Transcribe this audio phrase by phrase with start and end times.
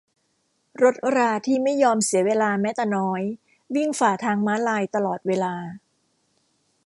[0.83, 3.21] รถราที่ไม่ยอมเสียเวลาแม้แต่น้อย
[3.75, 5.55] วิ่งฝ่าทางม้าลายตลอดเวลา